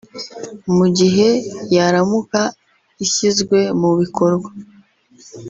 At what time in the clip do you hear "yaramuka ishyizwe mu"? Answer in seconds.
1.75-3.91